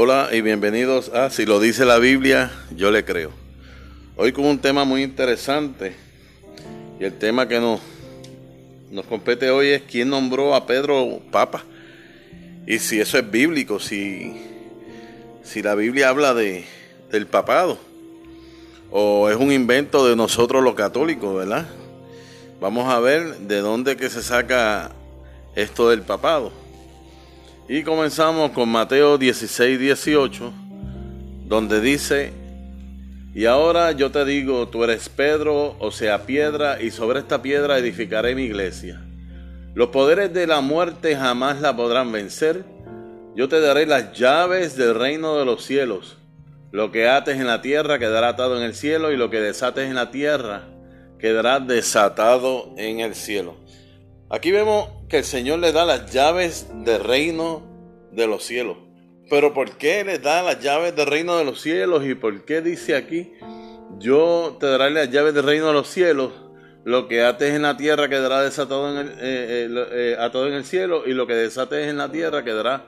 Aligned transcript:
Hola 0.00 0.28
y 0.30 0.42
bienvenidos 0.42 1.08
a 1.08 1.28
Si 1.28 1.44
lo 1.44 1.58
dice 1.58 1.84
la 1.84 1.98
Biblia, 1.98 2.52
yo 2.70 2.92
le 2.92 3.04
creo. 3.04 3.32
Hoy 4.14 4.30
con 4.30 4.44
un 4.44 4.60
tema 4.60 4.84
muy 4.84 5.02
interesante 5.02 5.96
y 7.00 7.04
el 7.04 7.18
tema 7.18 7.48
que 7.48 7.58
nos, 7.58 7.80
nos 8.92 9.04
compete 9.06 9.50
hoy 9.50 9.70
es 9.70 9.82
quién 9.82 10.08
nombró 10.08 10.54
a 10.54 10.66
Pedro 10.66 11.18
Papa 11.32 11.64
y 12.64 12.78
si 12.78 13.00
eso 13.00 13.18
es 13.18 13.28
bíblico, 13.28 13.80
si, 13.80 14.40
si 15.42 15.62
la 15.62 15.74
Biblia 15.74 16.10
habla 16.10 16.32
de, 16.32 16.64
del 17.10 17.26
papado 17.26 17.76
o 18.92 19.28
es 19.28 19.36
un 19.36 19.50
invento 19.50 20.06
de 20.06 20.14
nosotros 20.14 20.62
los 20.62 20.76
católicos, 20.76 21.34
¿verdad? 21.34 21.66
Vamos 22.60 22.88
a 22.88 23.00
ver 23.00 23.36
de 23.38 23.58
dónde 23.58 23.96
que 23.96 24.08
se 24.10 24.22
saca 24.22 24.92
esto 25.56 25.90
del 25.90 26.02
papado. 26.02 26.67
Y 27.70 27.82
comenzamos 27.82 28.52
con 28.52 28.70
Mateo 28.70 29.18
16, 29.18 29.78
18, 29.78 30.52
donde 31.44 31.82
dice, 31.82 32.32
y 33.34 33.44
ahora 33.44 33.92
yo 33.92 34.10
te 34.10 34.24
digo, 34.24 34.68
tú 34.68 34.84
eres 34.84 35.10
Pedro, 35.10 35.76
o 35.78 35.90
sea, 35.90 36.24
piedra, 36.24 36.80
y 36.80 36.90
sobre 36.90 37.18
esta 37.18 37.42
piedra 37.42 37.76
edificaré 37.76 38.34
mi 38.34 38.44
iglesia. 38.44 39.02
Los 39.74 39.90
poderes 39.90 40.32
de 40.32 40.46
la 40.46 40.62
muerte 40.62 41.14
jamás 41.14 41.60
la 41.60 41.76
podrán 41.76 42.10
vencer. 42.10 42.64
Yo 43.36 43.50
te 43.50 43.60
daré 43.60 43.84
las 43.84 44.14
llaves 44.14 44.74
del 44.74 44.94
reino 44.94 45.36
de 45.36 45.44
los 45.44 45.62
cielos. 45.62 46.16
Lo 46.72 46.90
que 46.90 47.06
ates 47.06 47.36
en 47.36 47.46
la 47.46 47.60
tierra 47.60 47.98
quedará 47.98 48.30
atado 48.30 48.56
en 48.56 48.62
el 48.62 48.74
cielo, 48.74 49.12
y 49.12 49.18
lo 49.18 49.28
que 49.28 49.42
desates 49.42 49.90
en 49.90 49.94
la 49.94 50.10
tierra 50.10 50.62
quedará 51.18 51.60
desatado 51.60 52.72
en 52.78 53.00
el 53.00 53.14
cielo. 53.14 53.56
Aquí 54.30 54.52
vemos 54.52 54.88
que 55.08 55.18
el 55.18 55.24
Señor 55.24 55.58
le 55.58 55.72
da 55.72 55.84
las 55.84 56.12
llaves 56.12 56.66
del 56.84 57.02
reino 57.02 57.62
de 58.12 58.26
los 58.26 58.44
cielos. 58.44 58.76
Pero 59.30 59.52
¿por 59.52 59.76
qué 59.76 60.04
le 60.04 60.18
da 60.18 60.42
las 60.42 60.60
llaves 60.60 60.94
del 60.96 61.06
reino 61.06 61.36
de 61.36 61.44
los 61.44 61.60
cielos? 61.60 62.04
¿Y 62.04 62.14
por 62.14 62.44
qué 62.44 62.60
dice 62.62 62.94
aquí, 62.94 63.32
yo 63.98 64.56
te 64.60 64.66
daré 64.66 64.90
las 64.90 65.10
llaves 65.10 65.34
del 65.34 65.44
reino 65.44 65.66
de 65.68 65.72
los 65.72 65.88
cielos? 65.88 66.32
Lo 66.84 67.08
que 67.08 67.22
ates 67.22 67.54
en 67.54 67.62
la 67.62 67.76
tierra 67.76 68.08
quedará 68.08 68.42
desatado 68.42 68.90
en 68.90 69.06
el, 69.06 69.08
eh, 69.08 69.18
eh, 69.20 69.86
eh, 69.92 70.16
atado 70.18 70.46
en 70.46 70.54
el 70.54 70.64
cielo 70.64 71.02
y 71.06 71.12
lo 71.12 71.26
que 71.26 71.34
desates 71.34 71.88
en 71.88 71.98
la 71.98 72.10
tierra 72.10 72.44
quedará 72.44 72.86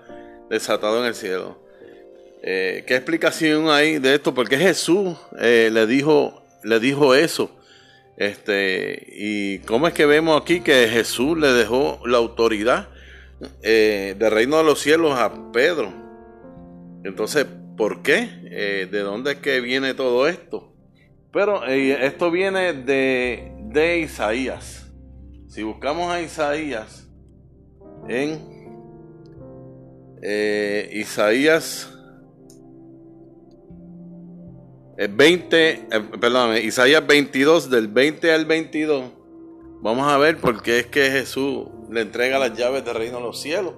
desatado 0.48 1.00
en 1.00 1.06
el 1.06 1.14
cielo. 1.14 1.58
¿Qué 2.42 2.84
explicación 2.88 3.68
hay 3.68 3.98
de 3.98 4.14
esto? 4.14 4.32
Porque 4.32 4.56
Jesús 4.56 5.14
le, 5.38 5.86
dijo, 5.86 6.42
le 6.64 6.80
dijo 6.80 7.14
eso. 7.14 7.50
Este, 8.20 9.06
y 9.08 9.60
cómo 9.60 9.88
es 9.88 9.94
que 9.94 10.04
vemos 10.04 10.38
aquí 10.38 10.60
que 10.60 10.88
Jesús 10.88 11.38
le 11.38 11.54
dejó 11.54 12.02
la 12.04 12.18
autoridad 12.18 12.90
eh, 13.62 14.14
del 14.18 14.30
reino 14.30 14.58
de 14.58 14.64
los 14.64 14.78
cielos 14.78 15.18
a 15.18 15.50
Pedro. 15.52 15.90
Entonces, 17.02 17.46
¿por 17.78 18.02
qué? 18.02 18.28
Eh, 18.44 18.88
¿De 18.90 19.00
dónde 19.00 19.32
es 19.32 19.38
que 19.38 19.62
viene 19.62 19.94
todo 19.94 20.28
esto? 20.28 20.70
Pero 21.32 21.66
eh, 21.66 22.04
esto 22.04 22.30
viene 22.30 22.74
de, 22.74 23.54
de 23.58 24.00
Isaías. 24.00 24.92
Si 25.48 25.62
buscamos 25.62 26.12
a 26.12 26.20
Isaías 26.20 27.08
en 28.06 28.38
Isaías 30.92 31.90
20, 35.08 35.70
eh, 35.70 35.86
perdón, 36.20 36.56
Isaías 36.58 37.06
22, 37.06 37.70
del 37.70 37.88
20 37.88 38.32
al 38.32 38.44
22, 38.44 39.10
vamos 39.80 40.06
a 40.12 40.18
ver 40.18 40.36
por 40.36 40.62
qué 40.62 40.80
es 40.80 40.86
que 40.86 41.10
Jesús 41.10 41.68
le 41.90 42.02
entrega 42.02 42.38
las 42.38 42.56
llaves 42.56 42.84
del 42.84 42.94
reino 42.94 43.16
de 43.16 43.22
los 43.22 43.40
cielos 43.40 43.74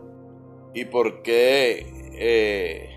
y 0.74 0.84
por 0.86 1.22
qué 1.22 1.86
eh, 2.14 2.90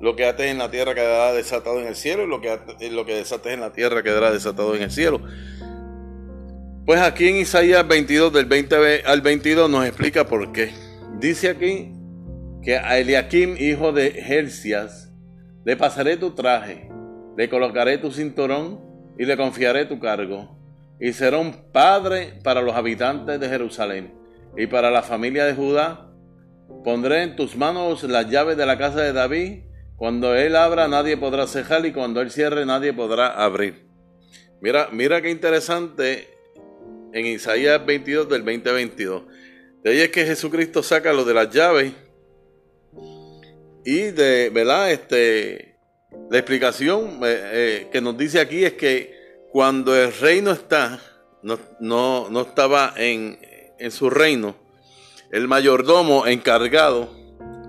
lo 0.00 0.14
que 0.14 0.26
ates 0.26 0.46
en 0.46 0.58
la 0.58 0.70
tierra 0.70 0.94
quedará 0.94 1.32
desatado 1.32 1.80
en 1.80 1.88
el 1.88 1.96
cielo 1.96 2.24
y 2.24 2.28
lo 2.28 2.40
que, 2.40 2.56
lo 2.90 3.04
que 3.04 3.16
desates 3.16 3.52
en 3.52 3.60
la 3.60 3.72
tierra 3.72 4.02
quedará 4.02 4.30
desatado 4.30 4.76
en 4.76 4.82
el 4.82 4.90
cielo. 4.90 5.20
Pues 6.84 7.00
aquí 7.00 7.26
en 7.26 7.36
Isaías 7.36 7.86
22, 7.88 8.32
del 8.32 8.46
20 8.46 9.02
al 9.04 9.20
22, 9.22 9.68
nos 9.68 9.84
explica 9.84 10.24
por 10.24 10.52
qué. 10.52 10.70
Dice 11.18 11.48
aquí 11.48 11.92
que 12.62 12.76
a 12.76 12.98
Eliakim, 12.98 13.56
hijo 13.58 13.90
de 13.90 14.12
Jercias, 14.12 15.10
le 15.64 15.76
pasaré 15.76 16.16
tu 16.16 16.32
traje 16.32 16.88
le 17.36 17.48
colocaré 17.48 17.98
tu 17.98 18.10
cinturón 18.10 18.80
y 19.18 19.24
le 19.24 19.36
confiaré 19.36 19.84
tu 19.84 19.98
cargo, 19.98 20.56
y 21.00 21.12
será 21.12 21.38
un 21.38 21.70
padre 21.72 22.38
para 22.42 22.62
los 22.62 22.74
habitantes 22.74 23.38
de 23.38 23.48
Jerusalén 23.48 24.14
y 24.56 24.66
para 24.66 24.90
la 24.90 25.02
familia 25.02 25.44
de 25.44 25.54
Judá. 25.54 26.10
Pondré 26.84 27.22
en 27.22 27.36
tus 27.36 27.56
manos 27.56 28.02
las 28.04 28.30
llaves 28.30 28.56
de 28.56 28.66
la 28.66 28.78
casa 28.78 29.02
de 29.02 29.12
David. 29.12 29.64
Cuando 29.96 30.34
él 30.34 30.56
abra, 30.56 30.88
nadie 30.88 31.16
podrá 31.16 31.46
cejar, 31.46 31.84
y 31.86 31.92
cuando 31.92 32.20
él 32.20 32.30
cierre, 32.30 32.64
nadie 32.64 32.92
podrá 32.92 33.28
abrir. 33.28 33.86
Mira, 34.60 34.88
mira 34.92 35.20
qué 35.20 35.30
interesante 35.30 36.28
en 37.12 37.26
Isaías 37.26 37.84
22 37.84 38.28
del 38.28 38.44
2022. 38.44 39.22
De 39.82 39.90
ahí 39.90 40.00
es 40.00 40.10
que 40.10 40.24
Jesucristo 40.24 40.82
saca 40.82 41.12
lo 41.12 41.24
de 41.24 41.34
las 41.34 41.50
llaves 41.50 41.92
y 43.84 44.00
de, 44.10 44.50
¿verdad? 44.52 44.90
Este, 44.90 45.75
la 46.30 46.38
explicación 46.38 47.20
eh, 47.22 47.40
eh, 47.52 47.88
que 47.90 48.00
nos 48.00 48.16
dice 48.16 48.40
aquí 48.40 48.64
es 48.64 48.74
que 48.74 49.14
cuando 49.50 49.96
el 49.96 50.12
reino 50.12 50.52
está, 50.52 51.00
no, 51.42 51.58
no, 51.80 52.40
estaba 52.40 52.94
en, 52.96 53.38
en, 53.78 53.90
su 53.90 54.10
reino, 54.10 54.56
el 55.30 55.48
mayordomo 55.48 56.26
encargado, 56.26 57.10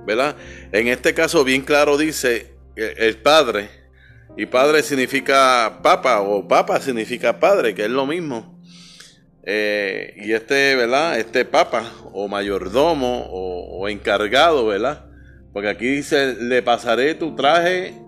¿verdad? 0.06 0.36
En 0.72 0.88
este 0.88 1.14
caso 1.14 1.44
bien 1.44 1.62
claro 1.62 1.98
dice 1.98 2.56
el, 2.76 3.18
padre, 3.18 3.70
y 4.36 4.46
padre 4.48 4.84
significa 4.84 5.80
papa, 5.82 6.22
o 6.22 6.48
papa 6.48 6.80
significa 6.80 7.40
padre, 7.40 7.74
que 7.74 7.86
es 7.86 7.92
lo 7.92 8.06
mismo. 8.06 8.60
Eh, 9.44 10.14
y 10.18 10.34
este, 10.34 10.76
¿verdad? 10.76 11.18
Este 11.18 11.46
papa, 11.46 11.92
o 12.12 12.28
mayordomo, 12.28 13.28
o, 13.32 13.80
o 13.80 13.88
encargado, 13.88 14.66
¿verdad? 14.66 15.06
Porque 15.54 15.70
aquí 15.70 15.88
dice, 15.88 16.36
le 16.36 16.62
pasaré 16.62 17.16
tu 17.16 17.36
traje 17.36 18.07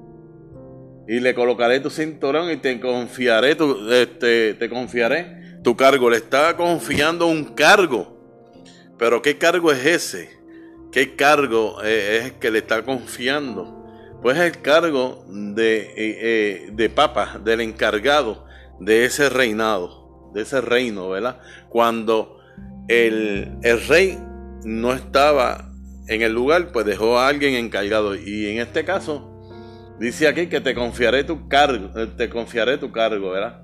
y 1.09 1.19
le 1.19 1.33
colocaré 1.33 1.79
tu 1.79 1.89
cinturón 1.89 2.51
y 2.51 2.57
te 2.57 2.79
confiaré 2.79 3.55
tu, 3.55 3.91
este, 3.91 4.53
te 4.53 4.69
confiaré 4.69 5.57
tu 5.63 5.75
cargo. 5.75 6.07
Le 6.07 6.17
está 6.17 6.55
confiando 6.55 7.25
un 7.25 7.45
cargo. 7.55 8.15
Pero 8.99 9.19
¿qué 9.19 9.35
cargo 9.39 9.71
es 9.71 9.83
ese? 9.87 10.29
¿Qué 10.91 11.15
cargo 11.15 11.81
eh, 11.83 12.25
es 12.25 12.33
que 12.33 12.51
le 12.51 12.59
está 12.59 12.83
confiando? 12.83 13.87
Pues 14.21 14.37
el 14.37 14.61
cargo 14.61 15.25
de, 15.27 15.79
eh, 15.79 15.93
eh, 15.97 16.69
de 16.73 16.89
papa, 16.91 17.41
del 17.43 17.61
encargado 17.61 18.45
de 18.79 19.05
ese 19.05 19.29
reinado, 19.29 20.29
de 20.35 20.43
ese 20.43 20.61
reino, 20.61 21.09
¿verdad? 21.09 21.39
Cuando 21.69 22.37
el, 22.87 23.57
el 23.63 23.87
rey 23.87 24.15
no 24.63 24.93
estaba 24.93 25.71
en 26.07 26.21
el 26.21 26.33
lugar, 26.33 26.71
pues 26.71 26.85
dejó 26.85 27.17
a 27.17 27.29
alguien 27.29 27.55
encargado. 27.55 28.13
Y 28.13 28.45
en 28.45 28.59
este 28.59 28.85
caso, 28.85 29.38
Dice 29.99 30.27
aquí 30.27 30.47
que 30.47 30.61
te 30.61 30.73
confiaré 30.73 31.25
tu 31.25 31.49
cargo, 31.49 31.91
eh, 31.99 32.07
te 32.17 32.29
confiaré 32.29 32.77
tu 32.77 32.91
cargo, 32.91 33.31
¿verdad? 33.31 33.63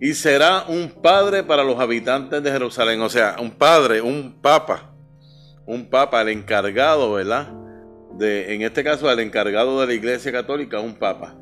Y 0.00 0.14
será 0.14 0.64
un 0.68 0.88
padre 1.02 1.42
para 1.42 1.64
los 1.64 1.78
habitantes 1.80 2.42
de 2.42 2.50
Jerusalén, 2.50 3.00
o 3.02 3.08
sea, 3.08 3.36
un 3.40 3.50
padre, 3.50 4.00
un 4.00 4.40
papa, 4.40 4.94
un 5.66 5.88
papa, 5.90 6.22
el 6.22 6.28
encargado, 6.28 7.12
¿verdad? 7.12 7.52
De, 8.16 8.54
en 8.54 8.62
este 8.62 8.84
caso, 8.84 9.10
el 9.10 9.20
encargado 9.20 9.80
de 9.80 9.86
la 9.86 9.94
Iglesia 9.94 10.30
Católica, 10.30 10.80
un 10.80 10.94
papa. 10.94 11.36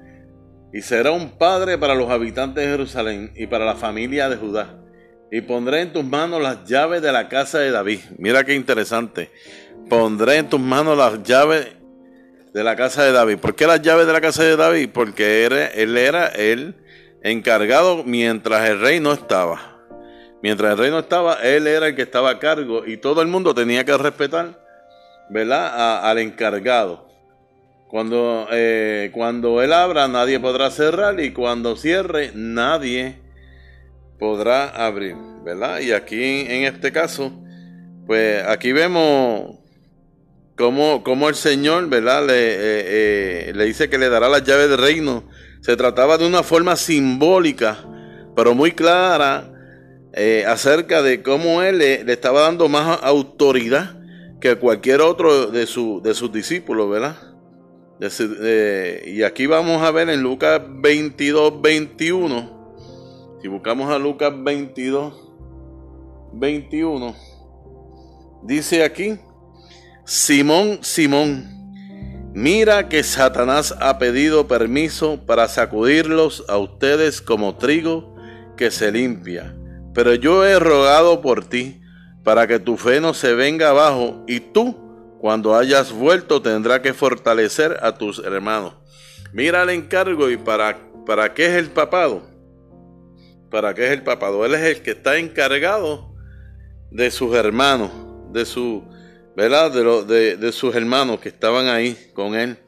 Y 0.73 0.83
será 0.83 1.11
un 1.11 1.37
padre 1.37 1.79
para 1.79 1.95
los 1.95 2.11
habitantes 2.11 2.65
de 2.65 2.71
Jerusalén 2.71 3.33
y 3.35 3.47
para 3.47 3.65
la 3.65 3.75
familia 3.75 4.29
de 4.29 4.37
Judá. 4.37 4.79
Y 5.33 5.41
pondré 5.43 5.83
en 5.83 5.93
tus 5.93 6.05
manos 6.05 6.41
las 6.41 6.65
llaves 6.65 7.03
de 7.03 7.13
la 7.13 7.29
casa 7.29 7.59
de 7.59 7.71
David. 7.71 8.01
Mira 8.19 8.45
qué 8.45 8.55
interesante. 8.55 9.31
Pondré 9.89 10.37
en 10.37 10.49
tus 10.49 10.61
manos 10.61 10.97
las 10.97 11.23
llaves 11.23 11.80
de 12.53 12.65
la 12.65 12.77
casa 12.77 13.05
de 13.05 13.13
David. 13.13 13.39
¿Por 13.39 13.55
qué 13.55 13.67
las 13.67 13.83
llaves 13.83 14.07
de 14.07 14.13
la 14.13 14.21
casa 14.21 14.43
de 14.43 14.57
David? 14.57 14.91
Porque 14.93 15.47
él 15.47 15.97
era 15.97 16.27
el 16.27 16.75
encargado 17.23 18.05
mientras 18.05 18.69
el 18.69 18.81
rey 18.81 19.01
no 19.01 19.13
estaba. 19.13 19.79
Mientras 20.43 20.73
el 20.73 20.79
rey 20.79 20.91
no 20.91 21.01
estaba, 21.01 21.35
él 21.43 21.67
era 21.67 21.89
el 21.89 21.97
que 21.97 22.03
estaba 22.03 22.31
a 22.31 22.39
cargo 22.39 22.87
y 22.87 22.97
todo 22.97 23.21
el 23.21 23.29
mundo 23.29 23.55
tenía 23.55 23.85
que 23.85 23.97
respetar, 23.97 24.59
¿verdad? 25.29 26.09
al 26.09 26.19
encargado. 26.19 27.09
Cuando, 27.89 28.47
eh, 28.51 29.11
cuando 29.13 29.61
él 29.61 29.73
abra, 29.73 30.09
nadie 30.09 30.41
podrá 30.41 30.71
cerrar 30.71 31.21
y 31.21 31.33
cuando 31.33 31.77
cierre, 31.77 32.31
nadie 32.35 33.17
podrá 34.19 34.69
abrir, 34.69 35.17
¿verdad? 35.45 35.81
Y 35.81 35.93
aquí 35.93 36.47
en 36.49 36.65
este 36.65 36.93
caso, 36.93 37.33
pues 38.07 38.45
aquí 38.47 38.73
vemos 38.73 39.57
como, 40.61 41.29
el 41.29 41.35
Señor, 41.35 41.89
¿verdad? 41.89 42.27
Le, 42.27 42.35
eh, 42.35 43.49
eh, 43.49 43.53
le 43.55 43.65
dice 43.65 43.89
que 43.89 43.97
le 43.97 44.11
dará 44.11 44.29
las 44.29 44.45
llaves 44.45 44.69
del 44.69 44.79
reino. 44.79 45.25
Se 45.63 45.75
trataba 45.77 46.19
de 46.19 46.27
una 46.27 46.43
forma 46.43 46.77
simbólica, 46.77 47.79
pero 48.37 48.55
muy 48.55 48.73
clara, 48.73 49.53
eh, 50.13 50.45
acerca 50.47 51.03
de 51.03 51.23
cómo 51.23 51.63
Él 51.63 51.79
le, 51.79 52.13
estaba 52.13 52.43
dando 52.43 52.69
más 52.69 53.01
autoridad 53.03 53.99
que 54.41 54.57
cualquier 54.57 55.01
otro 55.01 55.47
de, 55.47 55.67
su, 55.67 56.01
de 56.03 56.15
sus 56.15 56.33
discípulos, 56.33 56.91
¿verdad? 56.91 57.17
y 59.07 59.23
aquí 59.25 59.45
vamos 59.45 59.83
a 59.83 59.91
ver 59.91 60.09
en 60.09 60.23
Lucas 60.23 60.63
22, 60.67 61.61
21. 61.61 62.77
Si 63.43 63.49
buscamos 63.49 63.91
a 63.91 63.99
Lucas 63.99 64.33
22, 64.35 65.33
21. 66.33 67.15
Dice 68.43 68.85
aquí, 68.85 69.19
Simón, 70.11 70.81
Simón, 70.83 71.47
mira 72.35 72.89
que 72.89 73.05
Satanás 73.05 73.77
ha 73.79 73.97
pedido 74.01 74.49
permiso 74.49 75.25
para 75.25 75.47
sacudirlos 75.47 76.45
a 76.49 76.59
ustedes 76.59 77.23
como 77.23 77.55
trigo 77.59 78.17
que 78.57 78.73
se 78.73 78.91
limpia. 78.91 79.55
Pero 79.95 80.13
yo 80.15 80.45
he 80.45 80.59
rogado 80.59 81.21
por 81.21 81.45
ti 81.45 81.81
para 82.25 82.49
que 82.49 82.59
tu 82.59 82.77
fe 82.77 83.01
no 83.01 83.15
se 83.15 83.35
venga 83.35 83.69
abajo 83.69 84.25
y 84.27 84.41
tú 84.41 85.17
cuando 85.21 85.55
hayas 85.55 85.93
vuelto 85.93 86.43
tendrá 86.43 86.83
que 86.83 86.93
fortalecer 86.93 87.79
a 87.81 87.97
tus 87.97 88.19
hermanos. 88.19 88.75
Mira 89.33 89.63
el 89.63 89.71
encargo 89.71 90.29
y 90.29 90.37
para, 90.37 90.77
para 91.07 91.35
qué 91.35 91.47
es 91.47 91.53
el 91.53 91.71
papado. 91.71 92.23
¿Para 93.49 93.75
qué 93.75 93.87
es 93.87 93.93
el 93.93 94.03
papado? 94.03 94.45
Él 94.45 94.57
es 94.57 94.63
el 94.63 94.83
que 94.83 94.91
está 94.91 95.19
encargado 95.19 96.13
de 96.91 97.13
sus 97.13 97.33
hermanos, 97.37 97.93
de 98.33 98.45
su, 98.45 98.83
¿verdad? 99.37 99.71
De, 100.05 100.37
de 100.37 100.53
sus 100.53 100.75
hermanos 100.75 101.21
que 101.21 101.29
estaban 101.29 101.69
ahí 101.69 101.97
con 102.15 102.35
él. 102.35 102.59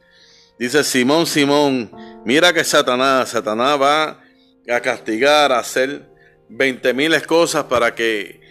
Dice 0.58 0.84
Simón, 0.84 1.26
Simón, 1.26 1.90
mira 2.24 2.52
que 2.52 2.64
Satanás, 2.64 3.30
Satanás 3.30 3.80
va 3.80 4.22
a 4.68 4.80
castigar, 4.80 5.50
a 5.52 5.58
hacer 5.58 6.02
veinte 6.48 6.92
miles 6.94 7.26
cosas 7.26 7.64
para 7.64 7.94
que 7.94 8.42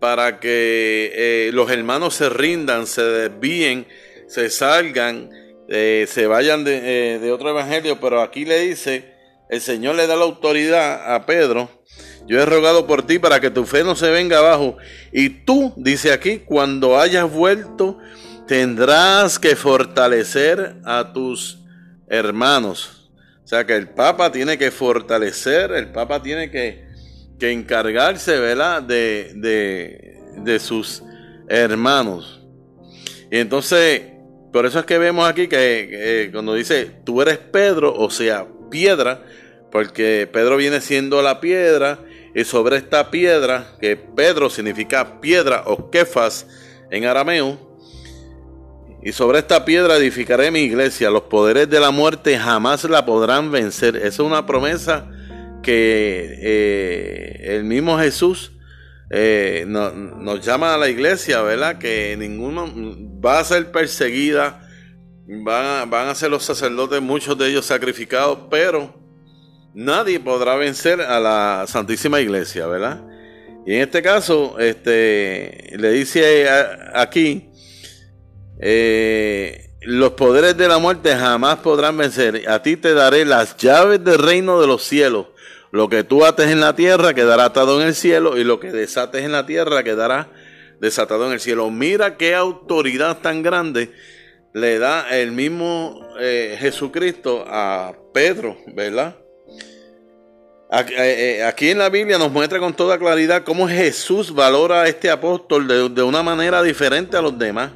para 0.00 0.38
que 0.38 1.10
eh, 1.14 1.50
los 1.52 1.70
hermanos 1.70 2.14
se 2.14 2.28
rindan, 2.28 2.86
se 2.86 3.02
desvíen, 3.02 3.86
se 4.28 4.50
salgan, 4.50 5.30
eh, 5.68 6.06
se 6.08 6.26
vayan 6.26 6.64
eh, 6.66 7.18
de, 7.20 7.32
otro 7.32 7.50
evangelio, 7.50 7.98
pero 8.00 8.22
aquí 8.22 8.44
le 8.44 8.60
dice, 8.60 9.12
el 9.50 9.60
Señor 9.60 9.96
le 9.96 10.06
da 10.06 10.16
la 10.16 10.24
autoridad 10.24 11.14
a 11.14 11.26
Pedro, 11.26 11.68
yo 12.28 12.40
he 12.40 12.46
rogado 12.46 12.86
por 12.86 13.06
ti 13.06 13.18
para 13.18 13.40
que 13.40 13.50
tu 13.50 13.64
fe 13.64 13.82
no 13.82 13.96
se 13.96 14.10
venga 14.10 14.38
abajo, 14.38 14.76
y 15.12 15.30
tú, 15.30 15.72
dice 15.76 16.12
aquí, 16.12 16.38
cuando 16.38 17.00
hayas 17.00 17.30
vuelto, 17.30 17.98
tendrás 18.46 19.38
que 19.38 19.56
fortalecer 19.56 20.76
a 20.84 21.12
tus 21.12 21.58
hermanos. 22.08 23.10
O 23.44 23.48
sea 23.48 23.64
que 23.64 23.74
el 23.74 23.88
Papa 23.88 24.30
tiene 24.30 24.58
que 24.58 24.70
fortalecer, 24.70 25.72
el 25.72 25.90
Papa 25.90 26.22
tiene 26.22 26.50
que 26.50 26.88
que 27.38 27.52
encargarse, 27.52 28.38
¿verdad? 28.38 28.82
De, 28.82 29.32
de, 29.34 30.58
sus 30.58 31.02
hermanos. 31.48 32.40
Y 33.30 33.38
entonces, 33.38 34.02
por 34.52 34.66
eso 34.66 34.80
es 34.80 34.84
que 34.86 34.98
vemos 34.98 35.28
aquí 35.28 35.46
que, 35.46 36.30
cuando 36.32 36.54
dice, 36.54 36.90
tú 37.04 37.22
eres 37.22 37.38
Pedro, 37.38 37.94
o 37.94 38.10
sea, 38.10 38.46
piedra, 38.70 39.22
porque 39.70 40.28
Pedro 40.30 40.56
viene 40.56 40.80
siendo 40.80 41.22
la 41.22 41.40
piedra, 41.40 42.00
y 42.38 42.44
sobre 42.44 42.76
esta 42.76 43.10
piedra, 43.10 43.66
que 43.80 43.96
Pedro 43.96 44.48
significa 44.48 45.20
piedra 45.20 45.64
o 45.66 45.90
kefas 45.90 46.46
en 46.88 47.04
arameo, 47.04 47.58
y 49.02 49.10
sobre 49.10 49.40
esta 49.40 49.64
piedra 49.64 49.96
edificaré 49.96 50.52
mi 50.52 50.60
iglesia, 50.60 51.10
los 51.10 51.22
poderes 51.22 51.68
de 51.68 51.80
la 51.80 51.90
muerte 51.90 52.38
jamás 52.38 52.84
la 52.84 53.04
podrán 53.04 53.50
vencer. 53.50 53.96
Esa 53.96 54.06
es 54.06 54.18
una 54.20 54.46
promesa 54.46 55.10
que 55.64 56.38
eh, 56.40 57.56
el 57.56 57.64
mismo 57.64 57.98
Jesús 57.98 58.52
eh, 59.10 59.64
nos 59.66 60.46
llama 60.46 60.74
a 60.74 60.78
la 60.78 60.88
iglesia, 60.88 61.42
¿verdad? 61.42 61.78
Que 61.78 62.16
ninguno 62.16 62.72
va 63.20 63.40
a 63.40 63.44
ser 63.44 63.72
perseguida, 63.72 64.64
van, 65.26 65.90
van 65.90 66.06
a 66.06 66.14
ser 66.14 66.30
los 66.30 66.44
sacerdotes, 66.44 67.02
muchos 67.02 67.36
de 67.36 67.48
ellos 67.48 67.66
sacrificados, 67.66 68.38
pero 68.48 68.97
nadie 69.78 70.18
podrá 70.18 70.56
vencer 70.56 71.00
a 71.00 71.20
la 71.20 71.64
Santísima 71.68 72.20
Iglesia, 72.20 72.66
¿verdad? 72.66 73.00
Y 73.64 73.74
en 73.74 73.82
este 73.82 74.02
caso, 74.02 74.58
este, 74.58 75.72
le 75.78 75.90
dice 75.92 76.48
aquí, 76.94 77.48
eh, 78.58 79.70
los 79.82 80.14
poderes 80.14 80.56
de 80.56 80.66
la 80.66 80.78
muerte 80.78 81.14
jamás 81.14 81.58
podrán 81.58 81.96
vencer. 81.96 82.48
A 82.48 82.60
ti 82.60 82.76
te 82.76 82.92
daré 82.92 83.24
las 83.24 83.56
llaves 83.56 84.02
del 84.02 84.18
reino 84.18 84.60
de 84.60 84.66
los 84.66 84.82
cielos. 84.82 85.28
Lo 85.70 85.88
que 85.88 86.02
tú 86.02 86.24
ates 86.24 86.48
en 86.48 86.60
la 86.60 86.74
tierra 86.74 87.14
quedará 87.14 87.44
atado 87.44 87.80
en 87.80 87.86
el 87.86 87.94
cielo 87.94 88.36
y 88.36 88.42
lo 88.42 88.58
que 88.58 88.72
desates 88.72 89.22
en 89.22 89.30
la 89.30 89.46
tierra 89.46 89.84
quedará 89.84 90.28
desatado 90.80 91.26
en 91.26 91.34
el 91.34 91.40
cielo. 91.40 91.70
Mira 91.70 92.16
qué 92.16 92.34
autoridad 92.34 93.18
tan 93.18 93.44
grande 93.44 93.92
le 94.54 94.80
da 94.80 95.08
el 95.16 95.30
mismo 95.30 96.00
eh, 96.18 96.56
Jesucristo 96.58 97.44
a 97.46 97.92
Pedro, 98.12 98.56
¿verdad? 98.74 99.14
Aquí, 100.70 100.92
eh, 100.94 101.40
eh, 101.40 101.70
en 101.70 101.78
la 101.78 101.88
Biblia 101.88 102.18
nos 102.18 102.30
muestra 102.30 102.58
con 102.58 102.74
toda 102.74 102.98
claridad 102.98 103.42
cómo 103.42 103.66
Jesús 103.66 104.34
valora 104.34 104.82
a 104.82 104.88
este 104.88 105.10
apóstol 105.10 105.66
de, 105.66 105.88
de 105.88 106.02
una 106.02 106.22
manera 106.22 106.62
diferente 106.62 107.16
a 107.16 107.22
los 107.22 107.38
demás. 107.38 107.70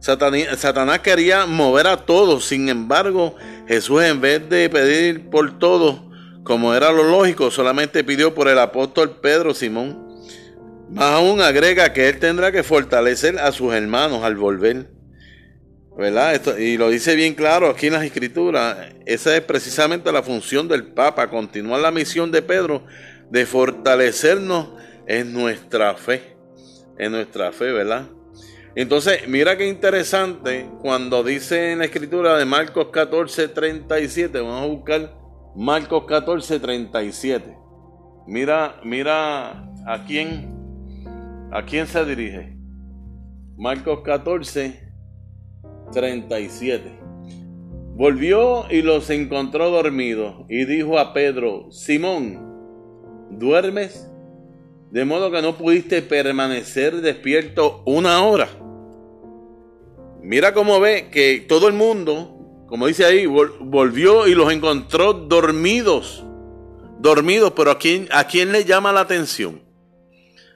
Satanás 0.00 0.98
quería 1.00 1.46
mover 1.46 1.86
a 1.86 1.96
todos, 1.96 2.44
sin 2.44 2.68
embargo, 2.68 3.36
Jesús 3.66 4.02
en 4.02 4.20
vez 4.20 4.48
de 4.48 4.68
pedir 4.68 5.30
por 5.30 5.58
todos, 5.58 6.00
como 6.44 6.74
era 6.74 6.90
lo 6.90 7.04
lógico, 7.04 7.50
solamente 7.50 8.02
pidió 8.02 8.34
por 8.34 8.48
el 8.48 8.58
apóstol 8.58 9.20
Pedro 9.20 9.54
Simón. 9.54 10.08
Más 10.90 11.14
aún 11.14 11.40
agrega 11.40 11.92
que 11.92 12.08
él 12.08 12.18
tendrá 12.18 12.50
que 12.50 12.62
fortalecer 12.62 13.38
a 13.38 13.52
sus 13.52 13.74
hermanos 13.74 14.24
al 14.24 14.36
volver. 14.36 14.97
¿Verdad? 15.98 16.32
Esto, 16.32 16.56
y 16.56 16.76
lo 16.76 16.90
dice 16.90 17.16
bien 17.16 17.34
claro 17.34 17.68
aquí 17.68 17.88
en 17.88 17.94
las 17.94 18.04
escrituras. 18.04 18.76
Esa 19.04 19.36
es 19.36 19.40
precisamente 19.42 20.12
la 20.12 20.22
función 20.22 20.68
del 20.68 20.86
Papa, 20.92 21.28
continuar 21.28 21.80
la 21.80 21.90
misión 21.90 22.30
de 22.30 22.40
Pedro 22.40 22.84
de 23.30 23.44
fortalecernos 23.44 24.68
en 25.08 25.32
nuestra 25.32 25.96
fe. 25.96 26.36
En 26.98 27.10
nuestra 27.10 27.50
fe, 27.50 27.72
¿verdad? 27.72 28.06
Entonces, 28.76 29.26
mira 29.26 29.56
qué 29.58 29.66
interesante 29.66 30.70
cuando 30.82 31.24
dice 31.24 31.72
en 31.72 31.80
la 31.80 31.86
escritura 31.86 32.38
de 32.38 32.44
Marcos 32.44 32.90
14, 32.92 33.48
37, 33.48 34.38
vamos 34.38 34.62
a 34.62 34.66
buscar 34.66 35.18
Marcos 35.56 36.04
14, 36.06 36.60
37. 36.60 37.58
Mira, 38.28 38.80
mira 38.84 39.68
a 39.84 40.04
quién, 40.06 40.48
a 41.50 41.64
quién 41.64 41.88
se 41.88 42.04
dirige. 42.04 42.56
Marcos 43.56 44.02
14, 44.04 44.87
37. 45.92 46.98
Volvió 47.94 48.70
y 48.70 48.82
los 48.82 49.10
encontró 49.10 49.70
dormidos 49.70 50.46
y 50.48 50.64
dijo 50.64 50.98
a 50.98 51.12
Pedro, 51.12 51.70
Simón, 51.70 53.28
¿duermes? 53.30 54.08
De 54.90 55.04
modo 55.04 55.30
que 55.30 55.42
no 55.42 55.56
pudiste 55.56 56.02
permanecer 56.02 57.00
despierto 57.00 57.82
una 57.84 58.22
hora. 58.22 58.48
Mira 60.22 60.54
cómo 60.54 60.80
ve 60.80 61.08
que 61.10 61.44
todo 61.48 61.68
el 61.68 61.74
mundo 61.74 62.38
como 62.68 62.86
dice 62.86 63.06
ahí, 63.06 63.24
volvió 63.24 64.26
y 64.26 64.34
los 64.34 64.52
encontró 64.52 65.14
dormidos. 65.14 66.22
Dormidos, 66.98 67.54
pero 67.56 67.70
¿a 67.70 67.78
quién, 67.78 68.08
¿a 68.12 68.24
quién 68.24 68.52
le 68.52 68.66
llama 68.66 68.92
la 68.92 69.00
atención? 69.00 69.62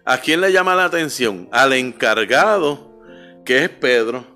¿A 0.05 0.19
quién 0.19 0.43
le 0.43 0.53
llama 0.53 0.75
la 0.75 0.85
atención? 0.85 1.49
Al 1.53 1.73
encargado, 1.73 3.01
que 3.47 3.65
es 3.65 3.71
Pedro. 3.71 4.27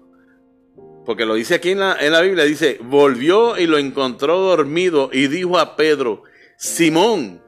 Porque 1.07 1.25
lo 1.25 1.35
dice 1.35 1.55
aquí 1.55 1.71
en 1.71 1.79
la, 1.79 1.97
en 1.99 2.13
la 2.13 2.21
Biblia, 2.21 2.45
dice, 2.45 2.79
volvió 2.83 3.57
y 3.57 3.67
lo 3.67 3.79
encontró 3.79 4.39
dormido 4.41 5.09
y 5.13 5.29
dijo 5.29 5.59
a 5.59 5.77
Pedro, 5.77 6.25
Simón, 6.57 7.41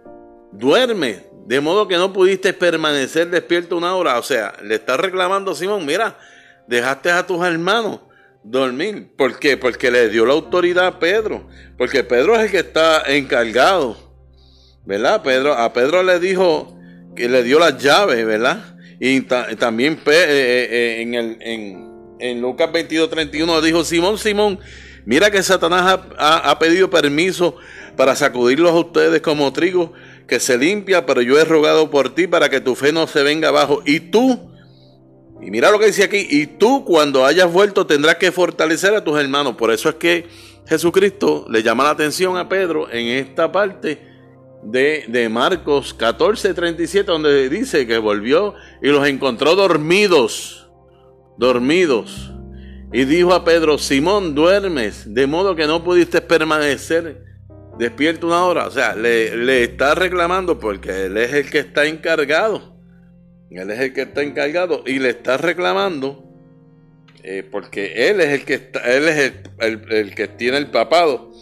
duerme, 0.52 1.24
de 1.46 1.60
modo 1.60 1.88
que 1.88 1.96
no 1.96 2.12
pudiste 2.12 2.52
permanecer 2.52 3.28
despierto 3.28 3.76
una 3.76 3.96
hora. 3.96 4.18
O 4.18 4.22
sea, 4.22 4.54
le 4.62 4.76
está 4.76 4.96
reclamando 4.96 5.50
a 5.50 5.54
Simón, 5.54 5.84
mira, 5.84 6.16
dejaste 6.68 7.10
a 7.10 7.26
tus 7.26 7.44
hermanos 7.44 8.00
dormir. 8.42 9.10
¿Por 9.16 9.38
qué? 9.38 9.56
Porque 9.56 9.90
le 9.90 10.08
dio 10.08 10.24
la 10.24 10.34
autoridad 10.34 10.86
a 10.86 10.98
Pedro. 10.98 11.48
Porque 11.76 12.04
Pedro 12.04 12.36
es 12.36 12.42
el 12.42 12.50
que 12.50 12.58
está 12.58 13.02
encargado. 13.06 13.96
¿Verdad? 14.84 15.22
Pedro, 15.22 15.54
a 15.54 15.72
Pedro 15.72 16.02
le 16.02 16.18
dijo 16.18 16.78
que 17.14 17.28
le 17.28 17.42
dio 17.42 17.58
las 17.58 17.82
llaves, 17.82 18.24
¿verdad? 18.24 18.76
Y 19.00 19.20
también 19.22 19.94
eh, 19.94 19.98
eh, 20.06 20.68
eh, 20.70 21.02
en, 21.02 21.14
el, 21.14 21.38
en 22.18 22.40
Lucas 22.40 22.72
22, 22.72 23.10
31 23.10 23.60
dijo, 23.60 23.84
Simón, 23.84 24.18
Simón, 24.18 24.58
mira 25.04 25.30
que 25.30 25.42
Satanás 25.42 26.00
ha, 26.18 26.50
ha 26.50 26.58
pedido 26.58 26.90
permiso 26.90 27.56
para 27.96 28.14
sacudirlos 28.16 28.70
a 28.70 28.80
ustedes 28.80 29.20
como 29.22 29.52
trigo 29.52 29.92
que 30.26 30.40
se 30.40 30.58
limpia, 30.58 31.06
pero 31.06 31.22
yo 31.22 31.38
he 31.38 31.44
rogado 31.44 31.90
por 31.90 32.14
ti 32.14 32.26
para 32.26 32.48
que 32.48 32.60
tu 32.60 32.74
fe 32.74 32.92
no 32.92 33.06
se 33.06 33.22
venga 33.22 33.48
abajo. 33.48 33.82
Y 33.86 34.00
tú 34.00 34.48
y 35.40 35.50
mira 35.50 35.70
lo 35.70 35.78
que 35.78 35.86
dice 35.86 36.04
aquí, 36.04 36.26
y 36.28 36.46
tú 36.46 36.84
cuando 36.84 37.24
hayas 37.24 37.50
vuelto 37.52 37.86
tendrás 37.86 38.16
que 38.16 38.32
fortalecer 38.32 38.94
a 38.94 39.04
tus 39.04 39.18
hermanos. 39.18 39.54
Por 39.56 39.70
eso 39.70 39.88
es 39.88 39.94
que 39.94 40.26
Jesucristo 40.66 41.46
le 41.48 41.62
llama 41.62 41.84
la 41.84 41.90
atención 41.90 42.36
a 42.36 42.48
Pedro 42.48 42.90
en 42.90 43.06
esta 43.06 43.52
parte 43.52 44.02
de, 44.64 45.04
de 45.06 45.28
Marcos 45.28 45.94
14, 45.94 46.54
37, 46.54 47.10
donde 47.10 47.48
dice 47.48 47.86
que 47.86 47.98
volvió 47.98 48.54
y 48.82 48.88
los 48.88 49.06
encontró 49.06 49.54
dormidos, 49.54 50.67
dormidos. 51.38 52.32
Y 52.92 53.04
dijo 53.04 53.32
a 53.32 53.44
Pedro, 53.44 53.78
Simón, 53.78 54.34
duermes, 54.34 55.14
de 55.14 55.26
modo 55.26 55.54
que 55.54 55.66
no 55.66 55.84
pudiste 55.84 56.20
permanecer 56.20 57.24
despierto 57.78 58.26
una 58.26 58.44
hora. 58.44 58.66
O 58.66 58.70
sea, 58.70 58.94
le, 58.94 59.62
está 59.62 59.94
reclamando 59.94 60.58
porque 60.58 61.06
él 61.06 61.16
es 61.16 61.32
el 61.32 61.50
que 61.50 61.60
está 61.60 61.86
encargado. 61.86 62.76
Él 63.50 63.70
es 63.70 63.80
el 63.80 63.92
que 63.94 64.02
está 64.02 64.22
encargado 64.22 64.82
y 64.84 64.98
le 64.98 65.10
está 65.10 65.38
reclamando 65.38 66.24
eh, 67.22 67.42
porque 67.50 68.10
él 68.10 68.20
es 68.20 68.28
el 68.28 68.44
que 68.44 68.54
está, 68.54 68.80
él 68.80 69.08
es 69.08 69.32
el, 69.58 70.14
que 70.14 70.28
tiene 70.28 70.58
el 70.58 70.70
papado, 70.70 71.32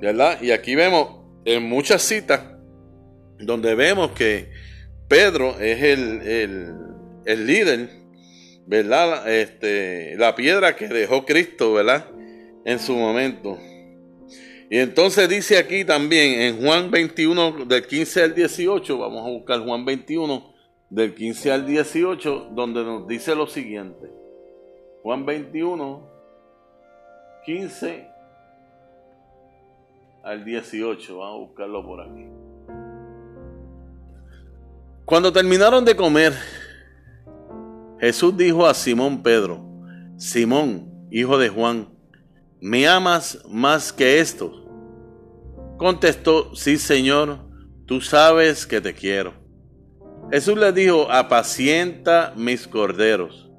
¿verdad? 0.00 0.40
Y 0.42 0.50
aquí 0.50 0.74
vemos 0.74 1.24
en 1.44 1.62
muchas 1.62 2.02
citas 2.02 2.40
donde 3.38 3.76
vemos 3.76 4.10
que 4.10 4.50
Pedro 5.08 5.58
es 5.60 5.82
el, 5.82 6.74
el 7.24 7.46
líder, 7.46 7.90
¿verdad? 8.66 9.32
Este, 9.32 10.16
la 10.16 10.34
piedra 10.34 10.76
que 10.76 10.88
dejó 10.88 11.24
Cristo, 11.24 11.72
¿verdad? 11.72 12.06
En 12.64 12.78
su 12.78 12.94
momento. 12.94 13.58
Y 14.68 14.78
entonces 14.78 15.28
dice 15.28 15.58
aquí 15.58 15.84
también 15.84 16.40
en 16.40 16.60
Juan 16.60 16.90
21 16.90 17.66
del 17.66 17.86
15 17.86 18.22
al 18.24 18.34
18, 18.34 18.98
vamos 18.98 19.24
a 19.24 19.30
buscar 19.30 19.60
Juan 19.60 19.84
21 19.84 20.54
del 20.90 21.14
15 21.14 21.52
al 21.52 21.66
18, 21.66 22.48
donde 22.52 22.82
nos 22.82 23.06
dice 23.06 23.34
lo 23.36 23.46
siguiente. 23.46 24.10
Juan 25.02 25.24
21, 25.24 26.10
15 27.44 28.08
al 30.24 30.44
18, 30.44 31.16
vamos 31.16 31.34
a 31.34 31.38
buscarlo 31.46 31.86
por 31.86 32.00
aquí. 32.00 32.26
Cuando 35.04 35.32
terminaron 35.32 35.84
de 35.84 35.94
comer, 35.94 36.32
Jesús 38.00 38.36
dijo 38.36 38.66
a 38.66 38.74
Simón 38.74 39.22
Pedro, 39.22 39.64
Simón, 40.18 41.08
hijo 41.10 41.38
de 41.38 41.48
Juan, 41.48 41.88
¿me 42.60 42.86
amas 42.86 43.42
más 43.48 43.92
que 43.92 44.20
esto? 44.20 44.64
Contestó, 45.78 46.54
sí 46.54 46.76
Señor, 46.76 47.38
tú 47.86 48.00
sabes 48.00 48.66
que 48.66 48.80
te 48.80 48.94
quiero. 48.94 49.34
Jesús 50.30 50.58
le 50.58 50.72
dijo, 50.72 51.10
apacienta 51.10 52.34
mis 52.36 52.66
corderos. 52.66 53.50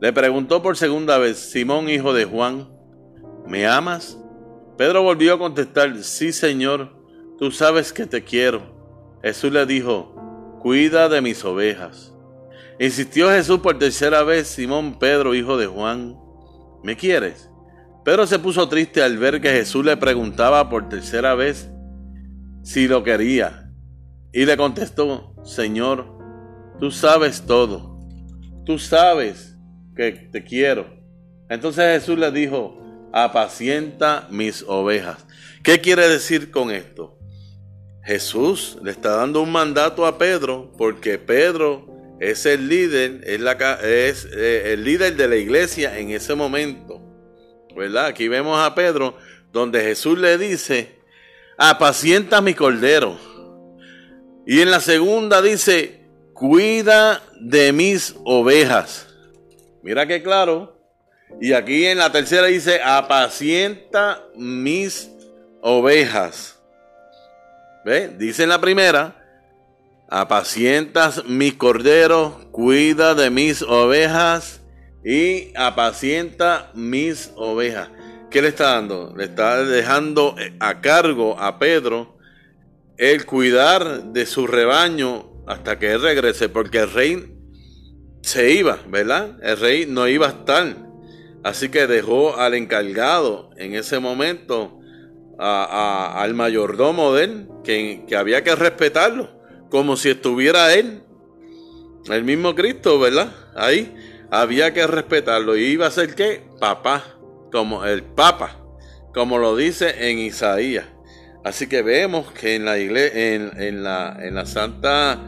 Le 0.00 0.12
preguntó 0.12 0.62
por 0.62 0.76
segunda 0.76 1.18
vez, 1.18 1.38
Simón, 1.38 1.90
hijo 1.90 2.14
de 2.14 2.24
Juan, 2.24 2.70
¿me 3.46 3.66
amas? 3.66 4.18
Pedro 4.78 5.02
volvió 5.02 5.34
a 5.34 5.38
contestar, 5.38 6.02
sí 6.02 6.32
Señor, 6.32 6.96
tú 7.38 7.50
sabes 7.50 7.92
que 7.92 8.06
te 8.06 8.24
quiero. 8.24 8.62
Jesús 9.22 9.52
le 9.52 9.66
dijo, 9.66 10.14
cuida 10.62 11.10
de 11.10 11.20
mis 11.20 11.44
ovejas. 11.44 12.09
Insistió 12.80 13.28
Jesús 13.28 13.58
por 13.58 13.78
tercera 13.78 14.22
vez, 14.22 14.48
Simón 14.48 14.98
Pedro, 14.98 15.34
hijo 15.34 15.58
de 15.58 15.66
Juan, 15.66 16.16
¿me 16.82 16.96
quieres? 16.96 17.50
Pedro 18.06 18.26
se 18.26 18.38
puso 18.38 18.70
triste 18.70 19.02
al 19.02 19.18
ver 19.18 19.42
que 19.42 19.50
Jesús 19.50 19.84
le 19.84 19.98
preguntaba 19.98 20.70
por 20.70 20.88
tercera 20.88 21.34
vez 21.34 21.68
si 22.62 22.88
lo 22.88 23.04
quería. 23.04 23.70
Y 24.32 24.46
le 24.46 24.56
contestó, 24.56 25.34
Señor, 25.44 26.06
tú 26.78 26.90
sabes 26.90 27.42
todo. 27.42 28.00
Tú 28.64 28.78
sabes 28.78 29.58
que 29.94 30.12
te 30.12 30.42
quiero. 30.42 30.86
Entonces 31.50 32.00
Jesús 32.00 32.18
le 32.18 32.30
dijo, 32.30 32.80
apacienta 33.12 34.26
mis 34.30 34.64
ovejas. 34.66 35.26
¿Qué 35.62 35.82
quiere 35.82 36.08
decir 36.08 36.50
con 36.50 36.70
esto? 36.70 37.18
Jesús 38.04 38.78
le 38.82 38.90
está 38.90 39.16
dando 39.16 39.42
un 39.42 39.52
mandato 39.52 40.06
a 40.06 40.16
Pedro 40.16 40.72
porque 40.78 41.18
Pedro 41.18 41.89
es 42.20 42.44
el 42.46 42.68
líder, 42.68 43.22
es, 43.24 44.28
eh, 44.30 44.74
el 44.74 44.84
líder 44.84 45.16
de 45.16 45.26
la 45.26 45.36
iglesia 45.36 45.98
en 45.98 46.10
ese 46.10 46.34
momento. 46.34 47.00
¿verdad? 47.74 48.06
Aquí 48.06 48.28
vemos 48.28 48.58
a 48.60 48.74
Pedro 48.74 49.16
donde 49.52 49.80
Jesús 49.80 50.18
le 50.18 50.38
dice, 50.38 51.00
apacienta 51.56 52.40
mi 52.40 52.54
cordero. 52.54 53.18
Y 54.46 54.60
en 54.60 54.70
la 54.70 54.80
segunda 54.80 55.40
dice, 55.40 56.06
cuida 56.34 57.22
de 57.40 57.72
mis 57.72 58.14
ovejas. 58.24 59.08
Mira 59.82 60.06
qué 60.06 60.22
claro. 60.22 60.78
Y 61.40 61.52
aquí 61.52 61.86
en 61.86 61.98
la 61.98 62.12
tercera 62.12 62.48
dice, 62.48 62.80
apacienta 62.82 64.22
mis 64.36 65.10
ovejas. 65.62 66.58
¿Ve? 67.84 68.08
Dice 68.08 68.42
en 68.42 68.50
la 68.50 68.60
primera, 68.60 69.19
apacientas 70.10 71.24
mis 71.26 71.54
corderos, 71.54 72.32
cuida 72.50 73.14
de 73.14 73.30
mis 73.30 73.62
ovejas 73.62 74.60
y 75.04 75.52
apacienta 75.56 76.72
mis 76.74 77.32
ovejas. 77.36 77.88
¿Qué 78.28 78.42
le 78.42 78.48
está 78.48 78.74
dando? 78.74 79.14
Le 79.16 79.24
está 79.24 79.64
dejando 79.64 80.34
a 80.58 80.80
cargo 80.80 81.38
a 81.38 81.58
Pedro 81.58 82.18
el 82.96 83.24
cuidar 83.24 84.04
de 84.12 84.26
su 84.26 84.46
rebaño 84.46 85.30
hasta 85.46 85.78
que 85.78 85.92
él 85.92 86.02
regrese, 86.02 86.48
porque 86.48 86.80
el 86.80 86.92
rey 86.92 87.34
se 88.22 88.52
iba, 88.52 88.78
¿verdad? 88.88 89.38
El 89.42 89.58
rey 89.58 89.86
no 89.86 90.06
iba 90.06 90.26
a 90.26 90.30
estar. 90.30 90.76
Así 91.42 91.70
que 91.70 91.86
dejó 91.86 92.36
al 92.36 92.54
encargado 92.54 93.50
en 93.56 93.74
ese 93.74 93.98
momento, 93.98 94.78
al 95.38 96.34
mayordomo 96.34 97.14
de 97.14 97.24
él, 97.24 97.48
que, 97.64 98.04
que 98.06 98.16
había 98.16 98.44
que 98.44 98.54
respetarlo, 98.54 99.39
como 99.70 99.96
si 99.96 100.10
estuviera 100.10 100.74
él, 100.74 101.02
el 102.10 102.24
mismo 102.24 102.54
Cristo, 102.54 102.98
¿verdad? 102.98 103.32
Ahí 103.54 103.94
había 104.30 104.74
que 104.74 104.86
respetarlo 104.86 105.56
y 105.56 105.64
iba 105.64 105.86
a 105.86 105.90
ser 105.90 106.14
que 106.14 106.42
papá, 106.60 107.04
como 107.50 107.84
el 107.84 108.02
papa, 108.02 108.58
como 109.14 109.38
lo 109.38 109.56
dice 109.56 110.10
en 110.10 110.18
Isaías. 110.18 110.86
Así 111.44 111.68
que 111.68 111.82
vemos 111.82 112.30
que 112.32 112.56
en 112.56 112.64
la 112.64 112.78
iglesia, 112.78 113.34
en, 113.36 113.82
la, 113.82 114.18
en 114.20 114.34
la 114.34 114.44
Santa 114.44 115.18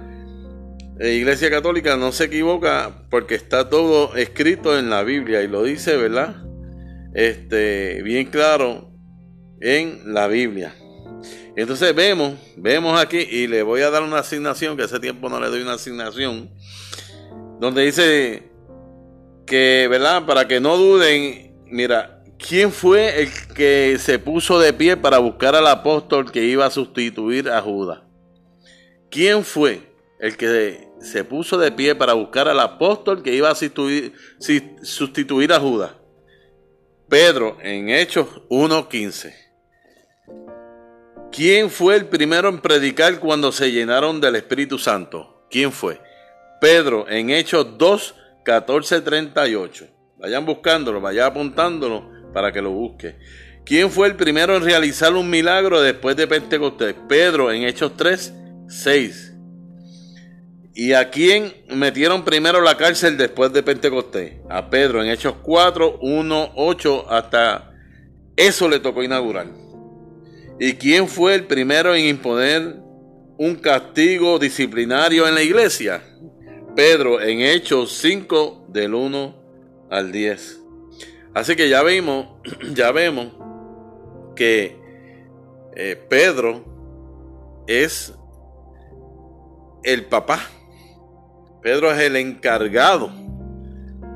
Iglesia 1.01 1.51
Católica 1.51 1.97
no 1.97 2.13
se 2.13 2.25
equivoca 2.25 3.07
porque 3.11 3.35
está 3.35 3.69
todo 3.69 4.15
escrito 4.15 4.79
en 4.79 4.91
la 4.91 5.03
Biblia 5.03 5.43
y 5.43 5.49
lo 5.49 5.63
dice, 5.63 5.97
¿verdad? 5.97 6.37
Este, 7.15 8.03
bien 8.03 8.27
claro 8.27 8.93
en 9.61 10.13
la 10.13 10.29
Biblia. 10.29 10.75
Entonces 11.57 11.95
vemos, 11.95 12.35
vemos 12.57 13.00
aquí 13.00 13.19
y 13.19 13.47
le 13.47 13.62
voy 13.62 13.83
a 13.83 13.91
dar 13.91 14.02
una 14.02 14.19
asignación, 14.19 14.76
que 14.76 14.85
hace 14.85 15.00
tiempo 15.00 15.29
no 15.29 15.41
le 15.41 15.49
doy 15.49 15.62
una 15.62 15.75
asignación, 15.75 16.50
donde 17.61 17.85
dice 17.85 18.50
que, 19.47 19.87
¿verdad? 19.91 20.25
Para 20.26 20.49
que 20.49 20.61
no 20.61 20.76
duden, 20.76 21.55
mira, 21.67 22.23
¿quién 22.38 22.73
fue 22.73 23.23
el 23.23 23.31
que 23.55 23.97
se 23.99 24.19
puso 24.19 24.59
de 24.59 24.73
pie 24.73 24.97
para 24.97 25.19
buscar 25.19 25.55
al 25.55 25.67
apóstol 25.67 26.31
que 26.33 26.45
iba 26.45 26.67
a 26.67 26.71
sustituir 26.71 27.50
a 27.50 27.61
Judas? 27.61 28.00
¿Quién 29.11 29.45
fue 29.45 29.93
el 30.21 30.37
que 30.37 30.88
se 31.00 31.25
puso 31.25 31.59
de 31.59 31.71
pie 31.71 31.95
para 31.95 32.14
buscar 32.14 32.49
al 32.49 32.61
apóstol 32.61 33.23
que 33.23 33.35
iba 33.35 33.50
a 33.50 33.55
sustituir, 33.55 35.52
a 35.52 35.61
Judas? 35.61 35.93
Pedro 37.09 37.59
en 37.61 37.91
Hechos 37.91 38.26
1.15. 38.49 39.42
¿Quién 41.33 41.71
fue 41.71 41.97
el 41.97 42.05
primero 42.05 42.51
en 42.51 42.59
predicar 42.59 43.19
cuando 43.19 43.53
se 43.53 43.73
llenaron 43.73 44.21
del 44.21 44.37
Espíritu 44.37 44.79
Santo? 44.79 45.47
¿Quién 45.51 45.73
fue? 45.73 45.99
Pedro 46.61 47.09
en 47.09 47.31
Hechos 47.31 47.79
2, 47.79 48.15
1438. 48.45 49.87
Vayan 50.19 50.45
buscándolo, 50.45 51.01
vayan 51.01 51.29
apuntándolo 51.29 52.07
para 52.35 52.53
que 52.53 52.61
lo 52.61 52.71
busque. 52.73 53.17
¿Quién 53.65 53.91
fue 53.91 54.09
el 54.09 54.17
primero 54.17 54.57
en 54.57 54.62
realizar 54.62 55.15
un 55.15 55.31
milagro 55.31 55.81
después 55.81 56.17
de 56.17 56.27
Pentecostés? 56.27 56.95
Pedro 57.09 57.51
en 57.51 57.62
Hechos 57.62 57.97
3, 57.97 58.35
6. 58.69 59.33
¿Y 60.75 60.93
a 60.93 61.09
quién 61.09 61.55
metieron 61.71 62.27
primero 62.27 62.61
la 62.61 62.77
cárcel 62.77 63.17
después 63.17 63.55
de 63.55 63.62
Pentecostés? 63.62 64.35
A 64.51 64.69
Pedro 64.69 65.03
en 65.03 65.11
Hechos 65.11 65.37
4, 65.43 65.99
1, 66.03 66.53
8, 66.57 67.07
hasta 67.11 67.73
eso 68.37 68.69
le 68.69 68.81
tocó 68.81 69.03
inaugurar. 69.03 69.47
¿Y 70.64 70.75
quién 70.75 71.09
fue 71.09 71.35
el 71.35 71.49
primero 71.49 71.92
en 71.92 72.04
imponer 72.04 72.76
un 73.37 73.57
castigo 73.57 74.38
disciplinario 74.38 75.26
en 75.26 75.35
la 75.35 75.42
iglesia? 75.42 76.00
Pedro 76.76 77.21
en 77.21 77.40
Hechos 77.40 77.99
5 78.00 78.66
del 78.69 78.95
1 78.95 79.35
al 79.90 80.12
10. 80.12 80.61
Así 81.35 81.57
que 81.57 81.69
ya 81.69 81.83
vimos, 81.83 82.28
ya 82.75 82.92
vemos 82.92 83.33
que 84.37 84.78
eh, 85.75 85.97
Pedro 86.09 87.64
es 87.66 88.14
el 89.83 90.04
papá. 90.04 90.49
Pedro 91.61 91.90
es 91.90 91.99
el 91.99 92.14
encargado 92.14 93.11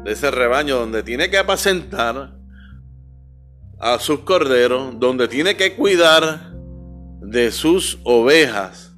de 0.04 0.12
ese 0.12 0.30
rebaño 0.30 0.76
donde 0.76 1.02
tiene 1.02 1.28
que 1.28 1.38
apacentar 1.38 2.35
a 3.78 3.98
sus 3.98 4.20
corderos, 4.20 4.98
donde 4.98 5.28
tiene 5.28 5.56
que 5.56 5.74
cuidar 5.74 6.52
de 7.20 7.50
sus 7.50 7.98
ovejas, 8.04 8.92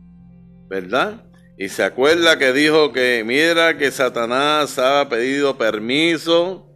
¿verdad? 0.69 1.25
Y 1.57 1.69
se 1.69 1.83
acuerda 1.83 2.39
que 2.39 2.53
dijo 2.53 2.93
que 2.93 3.25
mira 3.27 3.77
que 3.77 3.91
Satanás 3.91 4.79
ha 4.79 5.09
pedido 5.09 5.59
permiso, 5.59 6.67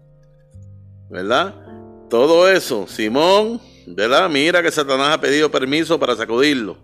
¿verdad? 1.09 1.55
Todo 2.11 2.49
eso, 2.49 2.87
Simón, 2.89 3.61
¿verdad? 3.87 4.29
Mira 4.29 4.63
que 4.63 4.71
Satanás 4.71 5.15
ha 5.17 5.21
pedido 5.21 5.51
permiso 5.51 6.01
para 6.01 6.17
sacudirlo. 6.17 6.79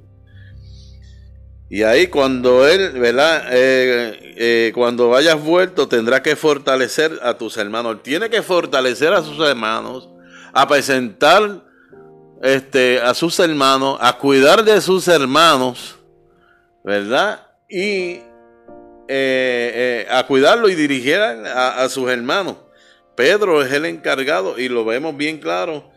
Y 1.71 1.83
ahí 1.83 2.07
cuando 2.07 2.67
él, 2.67 2.93
¿verdad? 2.93 3.45
Eh, 3.51 4.35
eh, 4.37 4.73
cuando 4.75 5.15
hayas 5.15 5.43
vuelto 5.43 5.87
tendrá 5.89 6.23
que 6.23 6.35
fortalecer 6.35 7.19
a 7.23 7.37
tus 7.37 7.57
hermanos. 7.57 8.03
tiene 8.03 8.31
que 8.31 8.43
fortalecer 8.43 9.13
a 9.13 9.23
sus 9.23 9.39
hermanos, 9.41 10.09
a 10.61 10.67
presentar 10.67 11.63
este, 12.43 13.01
a 13.01 13.15
sus 13.15 13.39
hermanos, 13.39 13.97
a 14.01 14.19
cuidar 14.19 14.65
de 14.65 14.81
sus 14.81 15.07
hermanos, 15.07 15.97
¿verdad? 16.83 17.47
Y 17.69 18.19
eh, 19.07 20.05
a 20.11 20.27
cuidarlo 20.27 20.69
y 20.69 20.75
dirigir 20.75 21.17
a, 21.17 21.83
a 21.83 21.89
sus 21.89 22.11
hermanos. 22.11 22.57
Pedro 23.15 23.63
es 23.63 23.73
el 23.73 23.85
encargado 23.85 24.59
y 24.59 24.69
lo 24.69 24.85
vemos 24.85 25.17
bien 25.17 25.39
claro 25.39 25.93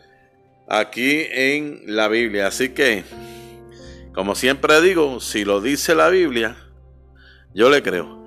aquí 0.68 1.26
en 1.32 1.82
la 1.86 2.06
Biblia. 2.06 2.46
Así 2.46 2.68
que 2.68 3.02
como 4.14 4.36
siempre 4.36 4.80
digo, 4.80 5.18
si 5.18 5.44
lo 5.44 5.60
dice 5.60 5.96
la 5.96 6.08
Biblia, 6.08 6.56
yo 7.52 7.68
le 7.68 7.82
creo. 7.82 8.22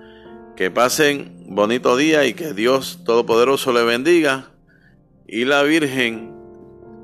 Que 0.58 0.70
pasen 0.70 1.46
bonito 1.48 1.96
día 1.96 2.25
y 2.25 2.34
que 2.34 2.54
Dios 2.54 3.00
Todopoderoso 3.06 3.72
le 3.72 3.84
bendiga 3.84 4.50
y 5.27 5.46
la 5.46 5.63
Virgen 5.63 6.34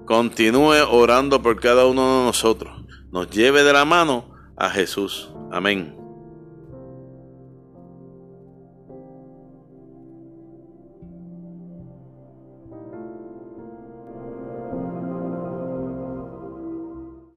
continúe 0.06 0.86
orando 0.90 1.42
por 1.42 1.60
cada 1.60 1.86
uno 1.86 2.20
de 2.20 2.26
nosotros. 2.26 2.84
Nos 3.12 3.30
lleve 3.30 3.64
de 3.64 3.74
la 3.74 3.86
mano 3.86 4.26
a 4.58 4.70
Jesús. 4.70 5.32
Amén. 5.52 6.01